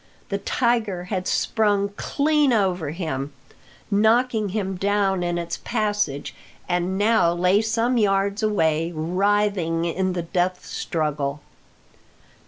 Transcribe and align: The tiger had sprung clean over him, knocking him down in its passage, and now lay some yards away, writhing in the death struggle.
The 0.29 0.39
tiger 0.39 1.03
had 1.13 1.27
sprung 1.27 1.89
clean 1.95 2.51
over 2.51 2.89
him, 2.89 3.33
knocking 3.91 4.49
him 4.49 4.75
down 4.75 5.21
in 5.21 5.37
its 5.37 5.57
passage, 5.63 6.33
and 6.67 6.97
now 6.97 7.31
lay 7.33 7.61
some 7.61 7.99
yards 7.99 8.41
away, 8.41 8.91
writhing 8.95 9.85
in 9.85 10.13
the 10.13 10.23
death 10.23 10.65
struggle. 10.65 11.41